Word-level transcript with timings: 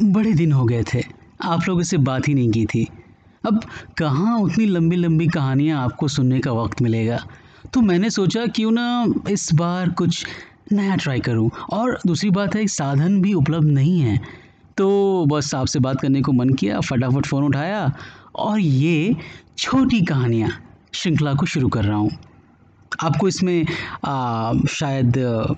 बड़े 0.00 0.32
दिन 0.34 0.52
हो 0.52 0.64
गए 0.64 0.82
थे। 0.94 1.02
आप 1.42 1.60
लोगों 1.68 1.82
से 1.82 1.96
बात 1.98 2.28
ही 2.28 2.34
नहीं 2.34 2.50
की 2.50 2.64
थी। 2.66 2.86
अब 3.44 3.60
कहाँ 3.98 4.38
उतनी 4.40 4.66
लंबी 4.66 4.96
लंबी 4.96 5.26
कहानियाँ 5.28 5.80
आपको 5.82 6.08
सुनने 6.08 6.40
का 6.40 6.52
वक्त 6.52 6.82
मिलेगा? 6.82 7.18
तो 7.72 7.80
मैंने 7.80 8.10
सोचा 8.10 8.46
क्यों 8.46 8.70
ना 8.70 9.04
इस 9.30 9.48
बार 9.54 9.90
कुछ 9.90 10.24
नया 10.72 10.96
ट्राई 10.96 11.20
करूँ। 11.20 11.50
और 11.72 11.98
दूसरी 12.06 12.30
बात 12.30 12.54
है 12.56 12.66
साधन 12.66 13.20
भी 13.22 13.32
उपलब्ध 13.34 13.68
नहीं 13.68 14.00
है। 14.00 14.18
तो 14.76 15.26
बस 15.26 15.54
आपसे 15.54 15.78
बात 15.78 16.00
करने 16.00 16.20
को 16.22 16.32
मन 16.32 16.48
किया 16.50 16.80
फटाफट 16.80 17.26
फ़ोन 17.26 17.44
उठाया 17.44 17.90
और 18.36 18.58
ये 18.60 19.14
छोटी 19.58 20.00
कहानियाँ 20.04 20.50
श्रृंखला 20.94 21.34
को 21.34 21.46
शुरू 21.46 21.68
कर 21.68 21.84
रहा 21.84 21.96
हूँ। 21.96 22.10
आपको 23.02 23.28
इसमें 23.28 23.64
आ, 24.04 24.52
शायद 24.70 25.16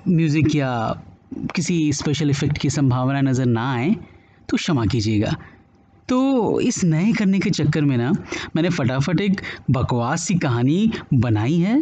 म्यूज़िक 0.09 0.55
या 0.57 0.73
किसी 1.57 1.93
स्पेशल 1.93 2.31
इफ़ेक्ट 2.31 2.59
की 2.59 2.71
संभावना 2.71 3.21
नज़र 3.21 3.47
ना 3.47 3.73
आए। 3.73 3.95
तो 4.49 4.57
क्षमा 4.57 4.85
कीजिएगा। 4.87 5.37
तो 6.09 6.61
इस 6.61 6.83
नए 6.85 7.13
करने 7.13 7.39
के 7.39 7.51
चक्कर 7.51 7.85
में 7.85 7.97
ना, 7.97 8.11
मैंने 8.57 8.69
फटाफट 8.71 9.21
एक 9.21 9.41
बकवास 9.71 10.27
सी 10.27 10.35
कहानी 10.35 10.91
बनाई 11.15 11.57
है 11.57 11.81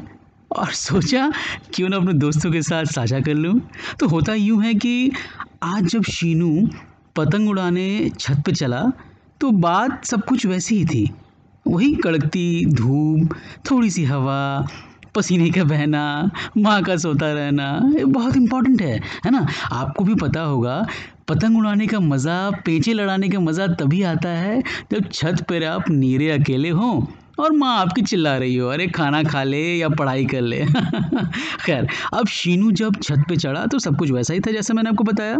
और 0.50 0.70
सोचा, 0.72 1.30
क्यों 1.74 1.88
ना 1.88 1.96
अपने 1.96 2.12
दोस्तों 2.14 2.52
के 2.52 2.62
साथ 2.62 2.84
साझा 2.84 3.20
कर 3.20 3.34
लूँ। 3.34 3.60
तो 4.00 4.08
होता 4.08 4.34
यूँ 4.34 4.62
है 4.64 4.74
कि 4.74 5.10
आज 5.62 5.86
जब 5.86 6.02
शीनू 6.02 6.68
पतंग 7.16 7.48
उड़ाने 7.48 8.10
छत 8.20 8.42
पे 8.46 8.52
चला 8.52 8.82
तो 9.40 9.50
बात 9.50 10.04
सब 10.04 10.24
कुछ 10.24 10.46
वैसी 10.46 10.76
ही 10.76 10.84
थी। 10.84 11.10
वही 11.66 11.94
कड़कती, 11.94 12.64
धूप, 12.66 13.34
थोड़ी 13.70 13.90
सी 13.90 14.04
हवा, 14.04 14.66
पसीने 15.14 15.50
का 15.50 15.64
बहना, 15.64 16.30
माँ 16.58 16.82
का 16.82 16.96
सोता 16.96 17.32
रहना, 17.32 17.66
ये 17.98 18.04
बहुत 18.04 18.36
इंपॉर्टेंट 18.36 18.82
है 18.82 18.98
है 19.24 19.30
ना? 19.30 19.46
आपको 19.72 20.04
भी 20.04 20.14
पता 20.14 20.40
होगा 20.40 20.86
पतंग 21.28 21.58
उड़ाने 21.58 21.86
का 21.86 22.00
मज़ा, 22.00 22.50
पेचे 22.50 22.92
लड़ाने 22.92 23.28
का 23.28 23.40
मज़ा 23.40 23.66
तभी 23.66 24.02
आता 24.02 24.28
है 24.28 24.62
जब 24.92 25.08
छत 25.12 25.46
पर 25.48 25.64
आप 25.64 25.84
नीरे 25.90 26.30
अकेले 26.30 26.70
हों 26.70 27.06
और 27.38 27.52
माँ 27.52 27.76
आपकी 27.78 28.02
चिल्ला 28.02 28.36
रही 28.36 28.56
हो, 28.56 28.68
अरे, 28.68 28.86
खाना 28.86 29.22
खा 29.22 29.42
ले 29.42 29.76
या 29.76 29.88
पढ़ाई 29.88 30.24
कर 30.24 30.40
ले? 30.40 30.66
खैर, 31.66 31.88
अब 32.14 32.26
शीनू 32.26 32.70
जब 32.72 33.00
छत 33.02 33.24
पे 33.28 33.36
चढ़ा 33.36 33.66
तो 33.66 33.78
सब 33.78 33.98
कुछ 33.98 34.10
वैसा 34.10 34.34
ही 34.34 34.40
था 34.40 34.52
जैसा 34.52 34.74
मैंने 34.74 34.90
आपको 34.90 35.04
बताया। 35.04 35.38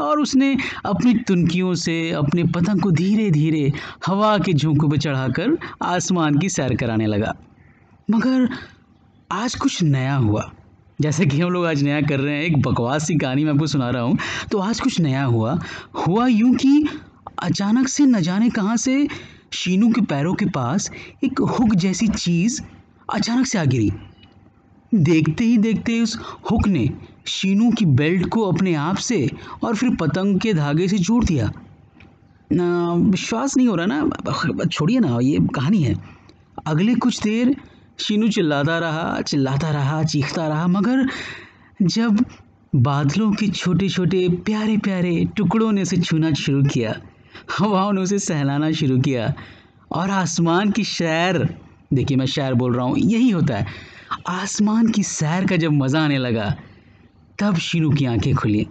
और 0.00 0.20
उसने 0.20 0.56
अपनी 0.84 1.14
तुनकियों 1.14 1.74
से 1.74 2.10
अपने 2.10 2.44
पतंग 2.44 2.80
को 2.80 2.90
धीरे 2.90 3.30
धीरे 3.30 3.72
हवा 4.06 4.38
के 4.38 4.52
झोंकों 4.52 4.88
पे 4.88 4.98
चढ़ाकर 4.98 5.58
आसमान 5.82 6.38
की 6.38 6.48
सैर 6.48 6.74
कराने 6.76 7.06
लगा। 7.06 7.34
मगर 8.10 8.48
आज 9.32 9.54
कुछ 9.54 9.82
नया 9.82 10.16
हुआ। 10.16 10.52
जैसे 10.98 11.24
कि 11.26 11.40
हम 11.40 11.50
लोग 11.50 11.64
आज 11.66 11.82
नया 11.82 12.00
कर 12.00 12.20
रहे 12.20 12.34
हैं, 12.34 12.42
एक 12.42 12.60
बकवास 12.62 13.06
सी 13.06 13.14
कहानी 13.14 13.44
मैं 13.44 13.52
आपको 13.52 13.66
सुना 13.66 13.88
रहा 13.90 14.02
हूँ। 14.02 14.16
तो 14.50 14.58
आज 14.58 14.80
कुछ 14.80 15.00
नया 15.00 15.24
हुआ। 15.24 15.58
हुआ 16.06 16.26
यूँ 16.26 16.54
कि 16.54 16.86
अचानक 17.42 17.88
से 17.88 18.04
न 18.06 18.20
जाने 18.20 18.50
कहाँ 18.50 18.76
से 18.76 19.06
शीनू 19.52 19.88
के 19.88 20.00
पैरों 20.00 20.34
के 20.34 20.46
पास 20.46 20.90
एक 21.24 21.40
हुक 21.50 21.74
जैसी 21.74 22.08
चीज़ 22.08 22.60
अचानक 23.14 23.46
से 23.46 23.58
आ 23.58 23.64
गिरी। 23.64 23.90
देखते 24.92 25.44
ही 25.44 25.56
देखते 25.58 26.00
उस 26.00 26.16
हुक 26.50 26.68
ने 26.68 26.88
शीनू 27.26 27.70
की 27.70 27.84
बेल्ट 27.84 28.28
को 28.28 28.42
अपने 28.42 28.74
आप 28.74 28.96
से 28.96 29.28
और 29.64 29.76
फिर 29.76 29.94
पतंग 30.00 30.40
के 30.40 30.54
धागे 30.54 30.88
से 30.88 30.98
जोड़ 30.98 31.24
दिया। 31.24 31.50
विश्वास 33.10 33.56
नहीं 33.56 33.68
हो 33.68 33.74
रहा 33.76 33.86
ना? 33.86 34.64
छोड़िए 34.64 34.98
ना, 35.00 35.18
ये 35.22 35.38
कहानी 35.54 35.82
है। 35.82 35.94
अगले 36.66 36.94
कुछ 36.94 37.22
देर 37.22 37.56
शीनू 37.98 38.28
चिल्लाता 38.28 38.78
रहा 38.78 39.20
चिल्लाता 39.20 39.70
रहा, 39.70 40.02
चीखता 40.04 40.48
रहा, 40.48 40.66
मगर 40.66 41.08
जब 41.82 42.24
बादलों 42.76 43.32
के 43.32 43.48
छोटे 43.48 43.88
छोटे 43.88 44.28
प्यारे 44.28 44.76
प्यारे 44.76 45.24
टुकड़ों 45.36 45.72
ने 45.72 45.82
उसे 45.82 45.96
छूना 45.96 46.32
शुरू 46.32 46.62
किया, 46.62 46.94
हवाओं 47.58 47.92
ने 47.92 48.00
उसे 48.00 48.18
सहलाना 48.18 48.72
शुरू 48.72 48.98
किया, 48.98 49.34
और 49.92 50.10
आसमान 50.10 50.70
की 50.70 50.84
शैर 50.84 51.58
देखिए 51.92 52.16
मैं 52.16 52.26
शैर 52.26 52.54
बोल 52.54 52.74
रहा 52.74 52.86
हूँ, 52.86 52.98
यही 52.98 53.30
होता 53.30 53.56
है। 53.56 53.66
आसमान 54.28 54.88
की 54.88 55.02
सैर 55.02 55.46
का 55.46 55.56
जब 55.56 55.72
मज़ा 55.72 56.04
आने 56.04 56.18
लगा, 56.18 56.54
तब 57.38 57.56
शीनू 57.56 57.90
की 57.90 58.04
आँखें 58.04 58.34
खुली। 58.34 58.66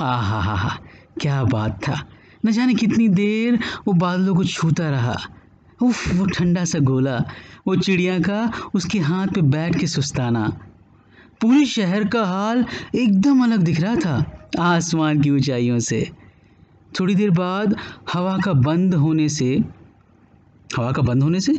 आ 0.00 0.16
हा 0.16 0.40
हा 0.40 0.54
हा 0.54 0.78
क्या 1.20 1.44
बात 1.44 1.80
था। 1.88 2.08
न 2.46 2.50
जाने 2.50 2.74
कितनी 2.74 3.08
देर 3.08 3.58
वो 3.86 3.92
बादलों 3.92 4.34
को 4.34 4.44
छूता 4.44 4.90
रहा। 4.90 5.16
उफ, 5.82 6.14
वो 6.14 6.26
ठंडा 6.26 6.64
सा 6.64 6.78
गोला, 6.78 7.24
वो 7.66 7.76
चिड़िया 7.76 8.18
का, 8.18 8.52
उसके 8.74 8.98
हाथ 8.98 9.26
पे 9.26 9.42
बैठ 9.42 9.78
के 9.78 9.86
सुस्ताना। 9.86 10.60
पूरे 11.40 11.64
शहर 11.64 12.08
का 12.08 12.24
हाल 12.24 12.64
एकदम 12.94 13.44
अलग 13.44 13.58
दिख 13.58 13.80
रहा 13.80 13.96
था, 13.96 14.48
आसमान 14.60 15.20
की 15.20 15.30
ऊंचाइयों 15.30 15.78
से। 15.78 16.10
थोड़ी 17.00 17.14
देर 17.14 17.30
बाद 17.30 17.76
हवा 18.12 18.38
का 18.38 18.52
बंद 18.52 18.94
होने 18.94 19.28
से, 19.28 19.64
हवा 20.76 20.92
का 20.92 21.02
बंद 21.02 21.22
होने 21.22 21.40
से? 21.40 21.52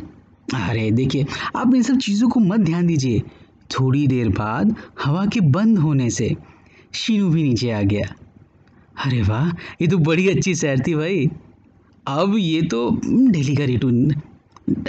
अरे, 0.54 0.90
देखिए, 0.90 1.26
आप 1.56 1.74
इन 1.74 1.82
सब 1.82 1.96
चीज़ों 1.96 2.28
को 2.28 2.40
मत 2.40 2.60
ध्यान 2.60 2.86
दीजिए। 2.86 3.22
थोड़ी 3.70 4.06
देर 4.06 4.28
बाद 4.28 4.76
हवा 5.04 5.26
के 5.26 5.40
बंद 5.40 5.78
होने 5.78 6.10
से, 6.10 6.36
शीनू 6.92 7.30
भी 7.30 7.42
नीचे 7.42 7.70
आ 7.70 7.82
गया। 7.82 8.14
अरे 9.04 9.22
वाह, 9.22 9.48
ये 9.50 9.86
तो 9.86 9.98
बड़ी 9.98 10.28
अच्छी 10.28 10.54
सैर 10.54 10.80
थी 10.86 10.94
भाई। 10.94 11.30
अब 12.06 12.34
ये 12.38 12.62
तो 12.62 12.90
डेली 13.04 13.54
का 13.56 13.64
रूटीन 13.64 14.14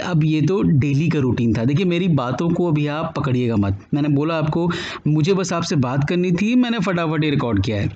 अब 0.04 0.24
ये 0.24 0.40
तो 0.42 0.60
डेली 0.62 1.08
का 1.08 1.18
रूटीन 1.18 1.52
था। 1.54 1.64
देखिए, 1.64 1.84
मेरी 1.84 2.08
बातों 2.08 2.48
को 2.50 2.66
अभी 2.68 2.86
आप 2.86 3.12
पकड़िएगा 3.16 3.56
मत। 3.56 3.78
मैंने 3.94 4.08
बोला 4.08 4.36
आपको, 4.38 4.68
मुझे 5.06 5.34
बस 5.34 5.52
आपसे 5.52 5.76
बात 5.76 6.08
करनी 6.08 6.32
थी, 6.32 6.54
मैंने 6.54 6.78
फटाफट 6.78 7.24
ये 7.24 7.30
रिकॉर्ड 7.30 7.64
किया 7.64 7.80
है। 7.80 7.88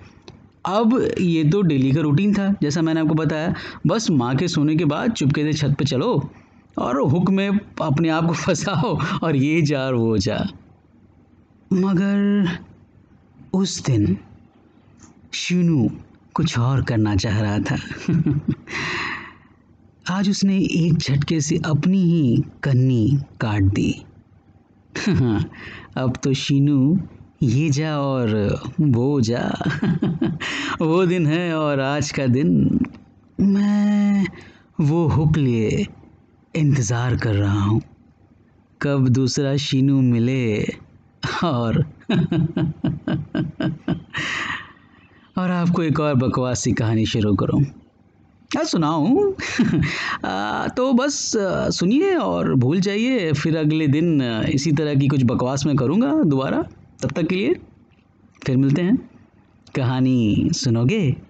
अब 0.67 0.99
ये 1.21 1.45
तो 1.45 1.63
डेली 1.63 1.93
का 1.93 2.01
रूटीन 2.01 2.35
था, 2.35 2.55
जैसा 2.63 2.83
मैंने 2.83 3.01
आपको 3.01 3.15
बताया। 3.15 3.55
बस 3.87 4.11
माँ 4.11 4.35
के 4.37 4.49
सोने 4.49 4.77
के 4.77 4.85
बाद 4.85 5.13
चुपके 5.13 5.45
से 5.45 5.53
छत 5.53 5.77
पे 5.79 5.85
चलो 5.85 6.31
और 6.79 7.01
हुक 7.03 7.31
में 7.31 7.49
अपने 7.49 8.09
आप 8.09 8.27
को 8.27 8.33
फंसाओ 8.35 8.99
और 9.23 9.37
ये 9.37 9.63
जा 9.63 9.89
वो 9.91 10.19
जा। 10.19 10.39
मगर 11.73 12.59
उस 13.55 13.85
दिन, 13.87 14.17
शिनू 15.35 15.89
कुछ 16.39 16.59
और 16.59 16.83
करना 16.85 17.15
चाह 17.17 17.41
रहा 17.41 17.59
था। 17.61 17.77
आज 20.07 20.29
उसने 20.31 20.57
एक 20.57 20.99
झटके 20.99 21.41
से 21.41 21.57
अपनी 21.67 22.03
ही 22.03 22.45
कन्नी 22.63 23.19
काट 23.41 23.63
दी। 23.75 23.91
अब 25.97 26.17
तो 26.25 26.33
शीनू, 26.35 26.99
ये 27.43 27.69
जा 27.71 27.97
और 27.99 28.35
वो 28.81 29.21
जा। 29.21 29.43
वो 30.81 31.05
दिन 31.07 31.27
है 31.27 31.55
और 31.55 31.81
आज 31.81 32.11
का 32.11 32.27
दिन। 32.27 32.79
मैं 33.41 34.27
वो 34.81 35.07
हुक 35.09 35.37
लिए 35.37 35.87
इंतज़ार 36.55 37.17
कर 37.17 37.35
रहा 37.35 37.61
हूँ। 37.61 37.81
कब 38.81 39.09
दूसरा 39.09 39.57
शीनू 39.57 40.01
मिले 40.03 40.63
और 41.45 41.85
और 45.39 45.51
आपको 45.51 45.83
एक 45.83 46.01
और 46.01 46.15
बकवास 46.15 46.65
कहानी 46.79 47.07
शुरू 47.07 47.35
करूँ। 47.35 47.63
क्या 48.51 48.65
सुनाऊँ? 48.65 49.35
तो 50.69 50.93
बस 50.93 51.33
सुनिए 51.79 52.15
और 52.15 52.55
भूल 52.55 52.81
जाइए, 52.81 53.33
फिर 53.33 53.57
अगले 53.57 53.87
दिन 53.87 54.23
इसी 54.23 54.73
तरह 54.73 54.95
की 54.95 55.09
कुछ 55.09 55.25
बकवास 55.25 55.67
मैं 55.67 55.77
करूँगा 55.77 56.23
दोबारा। 56.23 56.63
तब 57.03 57.11
तक 57.11 57.27
के 57.27 57.35
लिए 57.35 57.55
फिर 58.47 58.57
मिलते 58.57 58.83
हैं। 58.83 59.11
कहानी 59.77 60.51
सुनोगे? 60.53 61.28